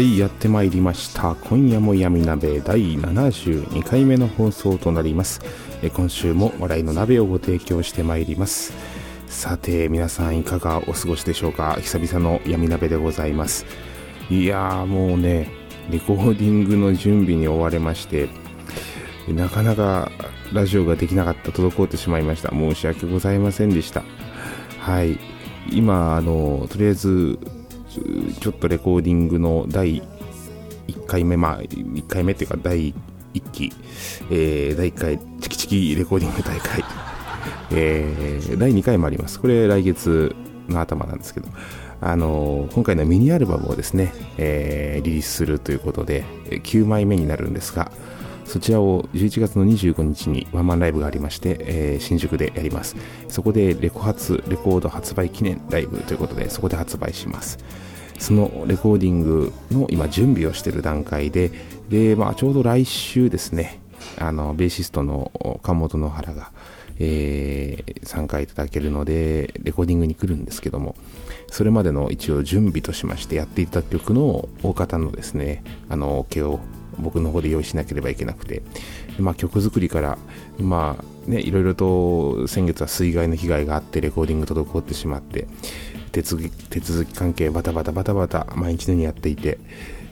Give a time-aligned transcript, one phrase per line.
[0.00, 1.34] はいやってまいりました。
[1.34, 5.42] 今夜も闇鍋第72回目の放送となります。
[5.82, 8.72] え今週も笑いの鍋をご提供してまいります。
[9.26, 11.76] さて皆さんいかがお過ごしでしょうか？
[11.82, 13.66] 久々の闇鍋でございます。
[14.30, 15.50] いやーもうね
[15.90, 18.30] レコーディングの準備に追われまして
[19.28, 20.10] なかなか
[20.54, 22.48] ラジオができなかった滞ってしまいました。
[22.52, 24.02] 申し訳ございませんでした。
[24.78, 25.18] はい。
[25.70, 27.38] 今あのとりあえず
[28.40, 30.02] ちょっとレコーディングの第
[30.88, 32.94] 1回目、まあ、1回目っていうか第
[33.34, 33.72] 1期、
[34.30, 36.84] えー、第1回チキチキレコーディング大会、
[37.72, 39.40] えー、第2回もあります。
[39.40, 40.34] これ来月
[40.68, 41.48] の頭なんですけど、
[42.00, 47.90] あのー、今回のミニアルバムをですね、えー、リリースするということで、9枚目になるんですが、
[48.50, 52.96] そちらを11月の25日にワンマンライブがありまして、えー、新宿でやります。
[53.28, 57.60] そこでレコ発、レコード発売記念ライブということで、そこで発売します。
[58.18, 61.52] そのレコーディングの今準備をしている段階で、
[61.90, 63.78] で、まあちょうど来週ですね、
[64.18, 66.50] あの、ベーシストの岡本野原が、
[66.98, 70.96] えー、参加いただけるので、レコーディングに来るんですけども、
[71.52, 76.58] それまでの一応準備としましてやっていた曲の大方のですね、あの、毛を
[77.00, 78.62] 僕の方で用意しなければいけなくて、
[79.18, 80.18] まあ、曲作りから、
[80.58, 85.46] まあね、いろいろと先月は水害の被害があってレコーディング滞ってしまって
[86.12, 89.58] 手続き手続き関係バタバタバタバタ毎日のようにやっていて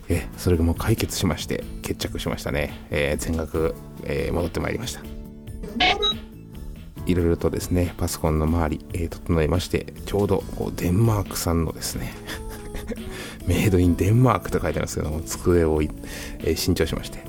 [0.08, 3.74] えそれがもう解決しまして決着しましたね、えー、全額、
[4.04, 5.02] えー、戻ってまいりました。
[7.08, 12.12] いろいろとですねパソコンの周り、えー、整えましてちょうどこうデンマーク産のですね
[13.48, 17.20] メイドインデンマークと書いてあるんですけども、机を、えー、新調しまして、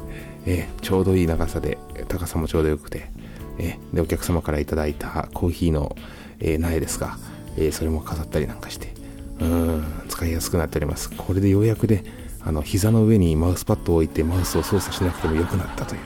[0.46, 1.78] えー、ちょうどいい長さで、
[2.10, 3.10] 高さもちょうどよくて、
[3.58, 5.96] えー、で、お客様からいただいたコーヒーの、
[6.42, 7.18] え苗ですが、
[7.58, 8.94] えそれも飾ったりなんかして、
[9.42, 11.10] うん、使いやすくなっております。
[11.10, 12.04] これでようやくで、
[12.42, 16.02] あの、膝の上にマウスパッドを置いてマウスを操作しなくても良くなったという、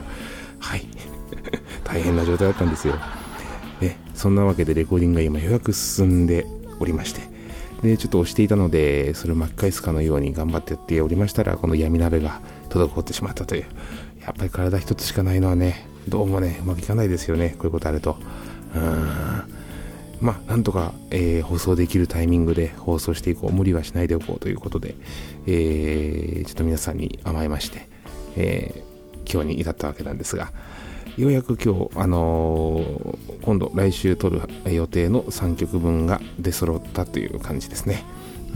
[0.58, 0.86] はい、
[1.84, 2.94] 大変な状態だったんですよ。
[3.80, 6.46] えそんなわけでレコーディングが今予約進んで
[6.80, 7.33] おりまして、
[7.84, 12.40] で、ちょっと押していたので、それを巻き返すかのように頑張ってやっておりましたら、この闇鍋が
[12.70, 13.66] 滞ってしまったという。
[14.22, 18.16] やっぱり体一つしかないのはね、どうもね、うまくいかないですよね、こういうことあると。
[18.74, 19.64] うん。
[20.20, 23.52] まあ、なんとか、えー、放送できるタイミングで放送していこう。
[23.52, 24.94] 無理はしないでおこうということで、
[25.46, 27.86] えー、ちょっと皆さんに甘えまして、
[28.36, 30.52] えー、今日に至ったわけなんですが、
[31.16, 38.02] ようやく今日、あのー、今度来週撮る予定の3曲分が出揃ったという感じですね。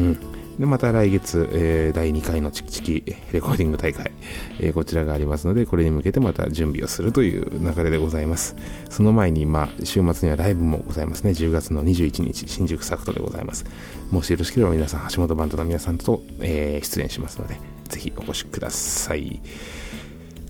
[0.00, 0.38] うん。
[0.58, 4.10] で、また来月、えー、第2回のチキチキレコーディング大会、
[4.58, 8.56] えー、こちらがありますので、これに向けてまた準備をするという流れでございます。
[8.90, 11.30] その前に、まあ、週末にはライブもございますね。
[11.30, 13.66] 10月の21日、新宿サクトでございます。
[14.10, 17.54] もしよろしければ皆さん、橋本バンドの皆さんと、えー、出演しますので、
[17.88, 19.40] ぜひお越しください。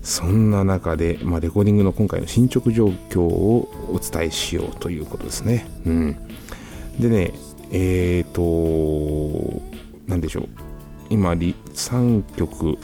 [0.01, 5.67] そんな中で、まあ、レコーディングの今回の進捗状況をお伝えしようということですね。
[5.85, 6.17] うん。
[6.99, 7.33] でね、
[7.71, 9.61] えっ、ー、と、
[10.07, 10.47] なんでしょう。
[11.09, 12.77] 今、3曲、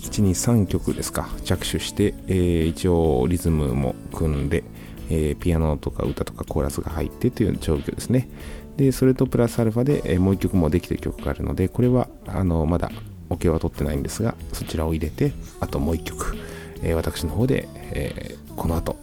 [0.00, 4.64] 1、2、3曲ですか、着手して、えー、一応リズムも組んで、
[5.10, 8.28] えー、ピアノとか歌とかコーラスが入ってという状況ですね。
[8.76, 12.90] で、それとプラスアルファで、え、もう1曲もできてる曲があるので、これは、あの、まだ
[13.32, 16.36] オ、ケは取ってないんですが、そちらを入れて、あともう一曲、
[16.82, 18.96] えー、私の方で、えー、この後、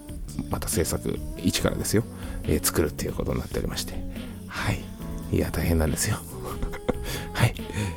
[0.49, 2.03] また制作1からですよ、
[2.43, 3.93] えー、作るっていうことになっておりまして、
[4.47, 4.79] はい。
[5.31, 6.17] いや、大変なんですよ。
[7.33, 7.53] はい。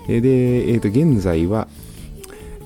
[0.08, 1.68] で、えっ、ー、と、現在は、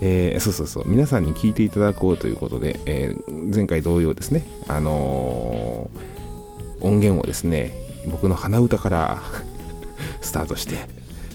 [0.00, 7.72] えー、そうそうそう、皆さんに聞いていただこうということで、えー、前回同様ですね、あのー、音源をですね、
[8.10, 9.22] 僕の鼻歌から
[10.20, 10.76] スタートして、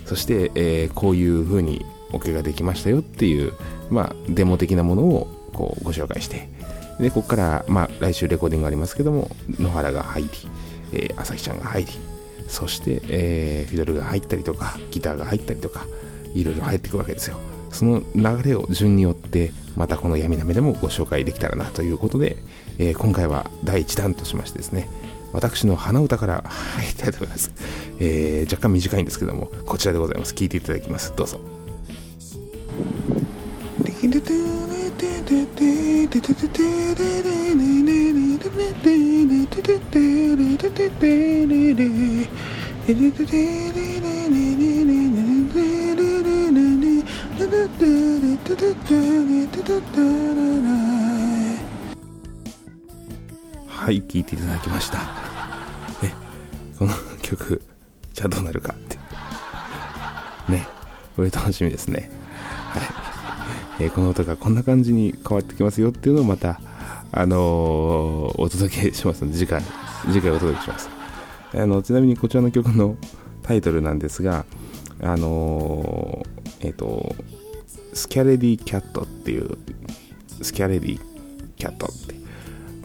[0.05, 3.53] そして、えー、こういう風にオ、ケができましたよっていう、
[3.89, 6.49] まあ、デモ的なものをこうご紹介して
[6.99, 9.29] でここから、まあ、来週レコーディングありますけども
[9.59, 10.29] 野原が入り、
[10.93, 11.91] えー、朝日ちゃんが入り
[12.47, 15.85] そして、えー、フィドルが入ったりとかギターが入ったりとか
[16.33, 17.37] いろいろ入っていくわけですよ。
[17.71, 22.37] その流れを順によってまたこの闇鍋でもご紹介できたらなということで、
[22.77, 24.89] えー、今回は第1弾としましてですね
[25.31, 27.53] 私の鼻歌から入りたいと思います、
[27.99, 30.33] えー、若干短いんですけどもこちらでございます。
[30.33, 31.13] 聞いていただきます。
[31.15, 31.39] どうぞ。
[53.67, 54.97] はい聴いていただきました。
[56.01, 56.13] ね
[56.79, 57.61] この曲
[58.13, 58.97] じゃあどうなるかって。
[60.51, 60.67] ね
[61.15, 62.09] これ楽しみですね、
[63.85, 66.61] え、この音がこんな感じに変わってきますよっていうのをまた
[67.11, 69.25] あの、お届けします。
[69.25, 69.61] ので次回
[70.07, 70.89] 次回お届けします。
[71.53, 72.95] あのちなみにこちらの曲の
[73.43, 74.45] タイトルなんですが
[75.01, 76.25] あの、
[76.61, 77.13] えっ、と
[77.93, 79.57] スキャレディキャットっていう
[80.41, 81.01] スキャレディ
[81.57, 82.15] キャットって。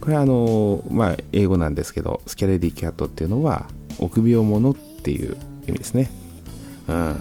[0.01, 3.67] これはあのまあ英語なんですけどスキャレディキャットっていうのは
[3.99, 6.09] 臆病者っていう意味ですね。
[6.87, 7.15] うん。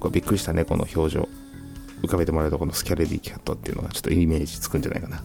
[0.00, 1.28] これびっくりした猫の表情。
[2.06, 5.22] 浮かべてもらうとこのスキャレディキャットっていうのがちょっとイメージつくんじゃないかな。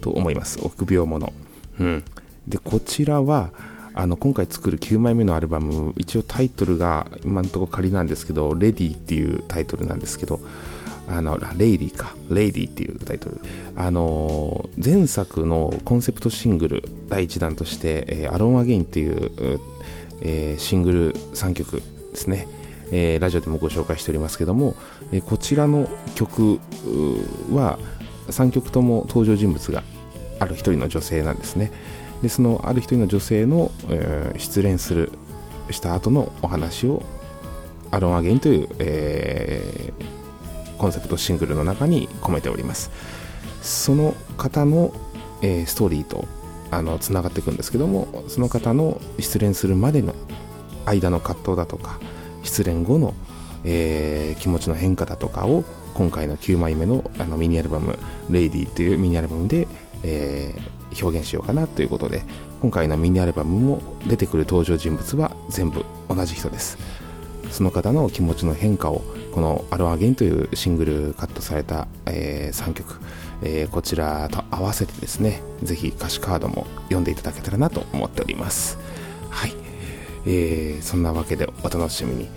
[0.00, 0.58] と思います。
[0.62, 1.32] 臆病者。
[1.80, 2.04] うん。
[2.46, 3.50] でこちらは
[3.94, 10.40] あの今回作る9枚目のアルバム一応タイトルが今のところ仮なんですけど「レディっていうタイトルなんですけど
[11.08, 13.40] あの、 Ladyか、 Ladyっていうタイトル。
[13.76, 19.60] あの、前作のコンセプトシングル第1弾として、えー、 Alone Again っていう、
[20.20, 21.82] えー、シングル3曲で
[22.14, 22.48] すね。
[22.92, 24.74] えー、ラジオでもご紹介しておりますけども、
[25.12, 26.60] えー、こちらの曲
[27.52, 27.78] は
[28.28, 29.82] 3曲とも登場人物が
[30.38, 31.72] ある一人の女性なんですね。
[32.22, 35.12] で、そのある一人の女性の、えー、失恋する、
[35.70, 37.02] した後のお話を
[37.90, 42.90] アロンアゲインという、えー、コンセプトシングルの中に込めております
[43.62, 44.92] その方の、
[45.42, 46.26] えー、ストーリーと
[46.70, 50.14] あのつながっていくんですけどもその方の失恋するまでの
[50.84, 51.98] 間の葛藤だとか
[52.46, 53.14] 失恋後の、
[53.64, 55.64] えー、気持ちの変化だとかを
[55.94, 57.98] 今回の9枚目のあのミニアルバム
[58.30, 59.66] 「レイディというミニアルバムで、
[60.02, 62.22] えー、表現しようかなということで
[62.62, 66.78] 今回のミニアルバムも出てくる登場人物は全部同じ人です。
[67.50, 69.02] その方の気持ちの変化を
[69.32, 73.00] この「アロアゲイン」というシングルカットされた、えー、3曲、
[73.42, 78.78] えー、こちらと合わせてですねぜひ歌詞カードも読んでいただけたらなと思っております。
[79.30, 79.54] はい、
[80.26, 82.28] えー、そんなわけでお楽しみに。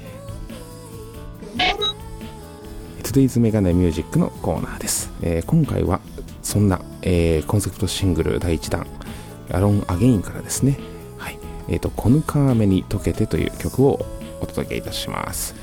[3.03, 5.99] Today's メガネミュージックのコーナーです、えー、今回は
[6.43, 8.85] そんな、えー、コンセプトシングル第1弾
[9.51, 10.77] 「アロン・アゲイン」からですね。
[11.17, 11.39] はい。
[11.69, 14.05] えーと「こぬかめに溶けて」という曲を
[14.41, 15.55] お届けいたします。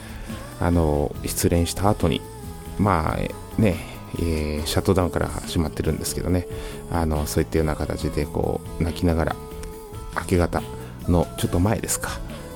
[0.61, 2.21] あの失恋した後に
[2.79, 3.77] まあね、
[4.19, 6.49] えー、シャットダウンから始まってるんですけどね。
[6.91, 9.37] あのそういったような形でこう泣きながら
[10.17, 10.63] 明け方
[11.09, 12.11] のちょっと前ですか、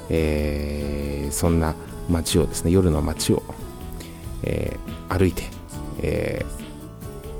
[0.08, 1.74] えー、そんな
[2.08, 3.42] 街をですね夜の街を、
[4.42, 5.44] えー、歩いて、
[6.02, 6.44] え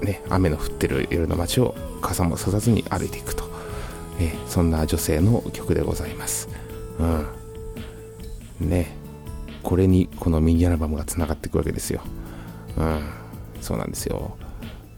[0.00, 3.44] ー、ね、雨の降ってる夜の街を傘もささずに歩いていくと、
[4.18, 6.48] えそんな女性の曲でございます。
[6.98, 7.26] うん。
[8.60, 8.96] ね
[9.62, 12.00] これにこのミニアルバムがつながっていくわけですよ。
[12.76, 13.00] うん。
[13.60, 14.36] そうなんですよ。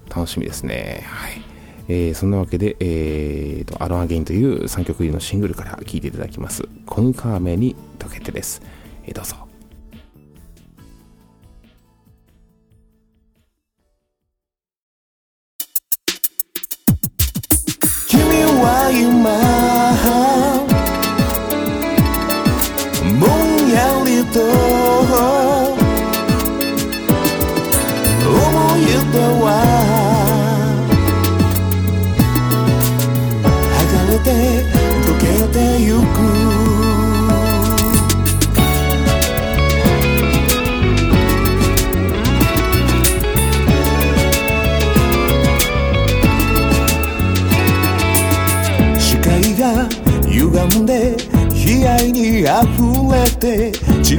[0.09, 1.05] 楽しみですね。
[1.07, 1.43] はい。
[1.89, 6.69] えー、そんなわけで、えーと、アロンアゲインという3曲入りのシングルから聴いていただきます。
[6.87, 8.63] コンカーメに溶けてです。
[9.05, 9.52] えー、どうぞ。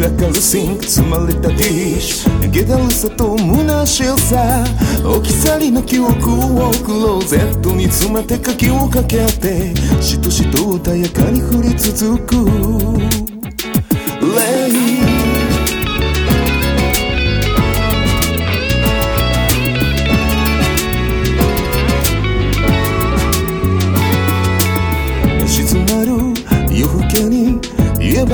[0.04, 2.52] て散らかるシンク積まれたディッシュ。
[2.52, 4.64] 気だるさと虚しさ。
[5.06, 9.74] 置き去りの記憶をクローゼットに詰めて鍵をかけて。
[10.02, 12.36] しとしと穏やかに降り続く。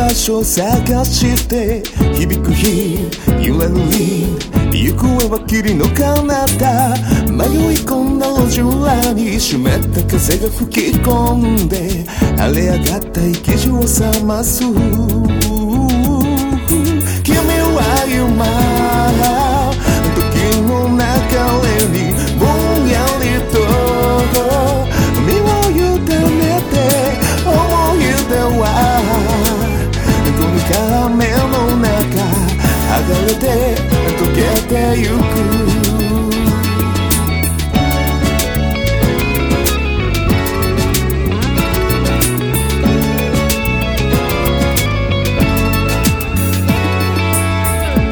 [0.10, 1.84] 場所探して
[2.16, 3.08] 響く日
[3.46, 3.76] 揺れる
[4.72, 6.50] リ行方は霧の彼方。
[7.30, 12.04] 迷い込んだ路地裏に湿った風が吹き込んで
[12.40, 14.64] 荒れ上がった生地を冷ます。
[17.24, 17.38] 君
[17.78, 18.69] は今
[34.96, 35.14] ゆく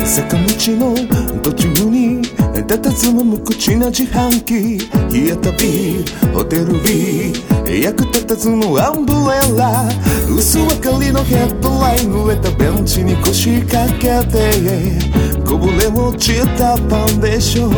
[0.06, 0.96] 坂道の
[1.42, 2.22] 途中に
[2.68, 4.80] 佇む無口な自販機。
[5.14, 9.18] 冷えたビーホテルビー役立たずのアンブレ
[9.58, 9.88] ラ。
[10.30, 15.27] 薄明かりのヘッドライン濡れたベンチに腰掛けて。
[15.48, 17.72] こぼれ落ちたパンでしょう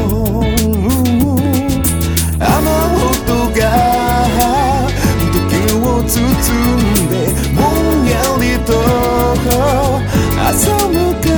[2.41, 2.71] あの
[3.05, 3.61] 音が
[5.31, 5.37] 時
[5.77, 6.17] を包
[6.65, 7.13] んで
[7.53, 8.69] ぼんやりと
[10.41, 10.97] 朝迎
[11.27, 11.28] え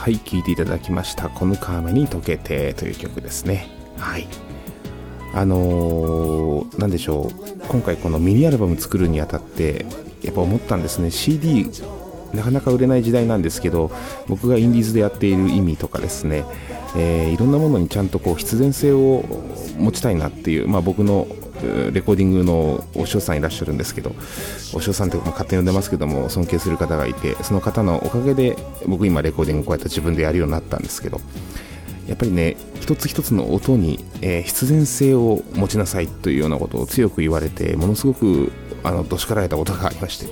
[0.00, 3.68] はい聴いていただきました「この川に溶けて」という曲ですね。
[3.98, 4.26] はい。
[5.34, 7.68] あのー、なんでしょう。
[7.68, 9.84] 今回このミニアルバム作るにあたって
[10.22, 11.10] やっぱ思ったんですね。
[11.10, 11.66] CD
[12.32, 13.90] なかなか売れない時代なんですけど
[14.26, 16.46] 僕がインディーズでやっている意味とかですね、
[16.96, 19.22] えーいろんなものにちゃんとこう必然性を
[19.76, 21.26] 持ちたいなっていう、まあ、僕の
[21.92, 24.14] レコーディングのお師匠さんいらっしゃるんですけど
[24.74, 31.20] お師匠さんって勝手に呼んでますけども尊敬する方がいてその方のおかげで僕今レコーディングこうやって自分でやるようになったんですけど
[32.06, 38.52] やっぱりね一つ一つの音に、えー必然性を持ちなさいというようなことを強く言われてものすごく
[38.82, 40.26] あのどしかられたことがありまして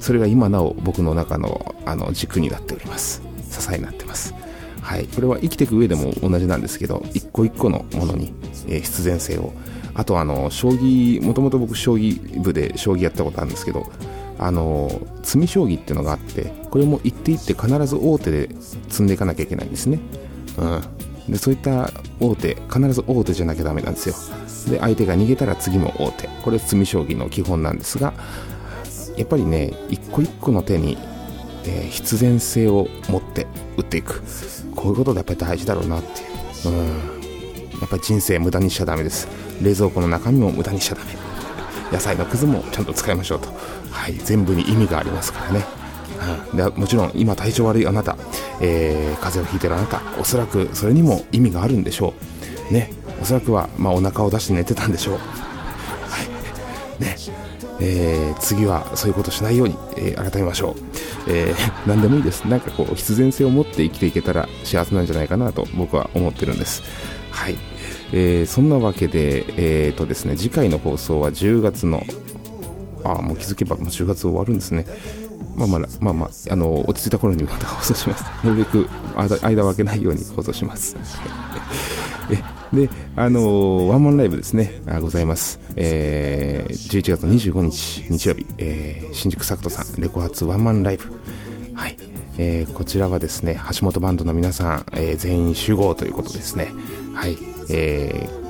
[0.00, 3.22] それが今なお僕の中のあの軸になっております。
[3.50, 4.34] 支えになってます。
[4.82, 5.06] はい。
[5.06, 8.34] これは生きていく上でも同じなんですけど一個一個のものに、
[8.68, 9.52] えー必然性を
[9.94, 13.90] あとあの将棋もともと僕将棋部で将棋やったことあるんですけど
[14.38, 18.48] あの詰み将棋っていうのがあってこれも一手一手必ず王手で
[18.88, 20.00] 積んでいかなきゃいけないんですね。
[20.58, 20.82] うん。
[21.28, 24.14] でそういった王手必ず王手じゃなきゃダメなんですよ。
[24.72, 26.28] で相手が逃げたら次も王手。
[26.42, 28.12] これ詰み将棋の基本なんですが
[29.16, 30.98] やっぱりね一個一個の手に、
[31.64, 33.46] えー必然性を持って
[33.76, 34.22] 打っていく。
[34.74, 36.20] こういうことがやっぱり大事だろうなって
[36.68, 36.74] いう。
[36.74, 37.13] うん。
[37.84, 39.28] やっぱり人生無駄にしちゃダメです。
[39.60, 41.12] 冷蔵庫の中身も無駄にしちゃダメ。
[41.92, 43.48] 野菜のくずもちゃんと使いましょうと。
[43.90, 44.14] はい。
[44.14, 45.66] 全部に意味がありますからね。
[46.50, 46.56] うん。
[46.56, 48.16] でもちろん今体調悪いあなた、
[48.62, 52.14] えー風邪をひいてるあなたおそらくそれにも意味があるんでしょ
[52.70, 52.72] う。
[52.72, 52.90] ね。
[53.20, 55.14] おそらくは、まあ、お腹を出して寝てたんでしょう。
[55.16, 55.20] は
[56.98, 57.02] い。
[57.02, 57.16] ね。
[57.80, 62.44] えー次はそういうことしないように、えー改めましょう、えー 何でもいいです。
[62.44, 66.82] なんかこう必然性を持って生きていけたら幸せなんじゃないかなと僕は思ってるんです。
[67.30, 67.56] はい、
[68.16, 69.44] えーそんなわけで
[69.86, 72.02] えーとですね次回の放送は10月の
[73.02, 74.86] あもう気づけばもう10月終わるんですね
[75.56, 78.24] まあまあまあまあ、あの落ち着いた頃にまた放送します。
[78.44, 80.96] なるべく間を空けないように放送します。
[82.72, 85.60] で、あのワンマンライブですね、あございます。
[85.76, 91.04] えー、11月25日、日曜日、えー新宿サクトさん、レコ発ワンマンライブ。
[91.74, 91.96] はい。
[92.36, 96.72] えーこちらはですね、橋本バンドの皆さん、えー全員集合ということですね。
[97.14, 97.38] はい。
[97.70, 98.44] えー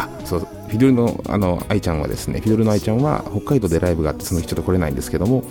[0.00, 5.44] あそうフィドルのあの愛ちゃんはですねフィドルの愛ちゃんは北海道でライブがあってその日ちょっと来れないんですけども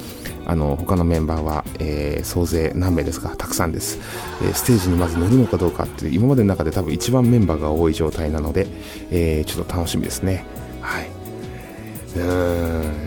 [0.46, 4.00] あの他のメンバーは、えー、総勢何名ですかたくさんです、
[4.42, 8.68] えー、ステージにまず乗るのかどうかって今までの中で多分一番メンバーが多い状態なので、
[9.12, 10.46] えー、ちょっと楽しみですね。
[10.82, 11.10] はい。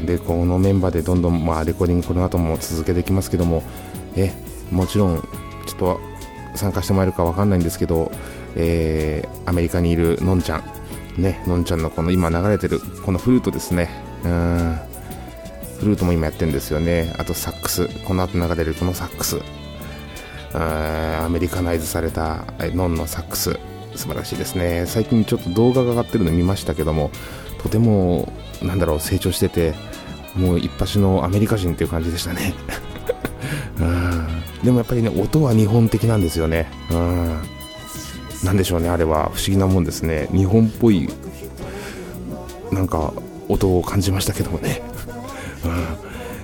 [0.06, 3.62] でこのメンバーでどんどん、まあ、レコーディングこの後も続けていきますけども
[4.14, 4.32] え
[4.70, 5.20] もちろん
[5.66, 6.00] ちょっと
[6.54, 8.12] 参加してもらえるか分かんないんですけど、
[8.56, 10.64] えー、アメリカにいるのんちゃん。
[11.18, 13.90] ねのんちゃんのこの今流れてるこのフルートですね。
[14.24, 14.78] うん。
[15.80, 17.14] フルートも今やってるんですよね。
[17.18, 17.88] あとサックス。
[18.04, 19.40] この後流れるこのサックス。
[20.54, 22.44] アメリカナイズされた
[22.74, 23.58] ノンのサックス。
[23.94, 24.84] 素晴らしいですね。
[24.86, 27.10] 最近ちょっと動画が上がってるの見ましたけども
[27.62, 28.32] とても
[28.62, 29.74] なんだろう成長してて
[30.34, 32.54] もう一発のアメリカ人っていう感じでしたね。
[33.80, 34.26] うん。
[34.64, 36.68] でもやっぱりね音は日本的なんですよね。
[36.90, 37.38] うん。
[38.44, 41.08] なんでしょうねあれは不思議なもんですね日本っぽい
[42.72, 43.12] なんか
[43.48, 44.82] 音を感じましたけどもね、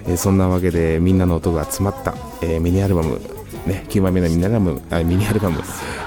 [0.07, 3.21] うんえー、そんなわけでみんなの音が詰まった、えー、ミニアルバム
[3.67, 5.61] ね、9枚目のミニアルバムあミニアルバム、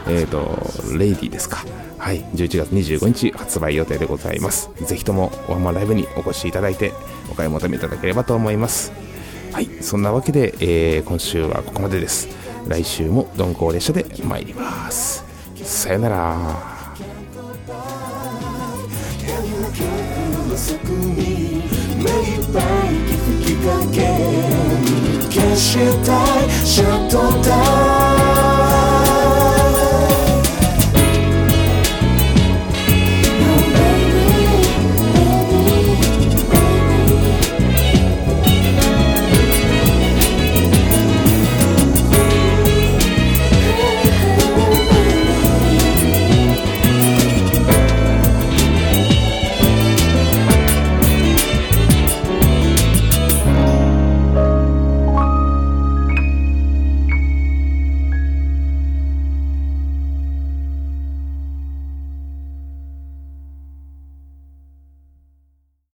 [0.07, 1.63] えーと、レイディですか。
[1.99, 4.71] はい、11月25日発売予定でございます。
[4.83, 6.91] ぜひともワンマンライブにお越しいただいて
[7.29, 8.91] お買い求めいただければと思います。
[9.53, 12.27] はい、そんなわけで、えー、今週はここまでです。
[12.67, 15.30] 来週も鈍行列車で参ります。
[15.63, 15.99] さよ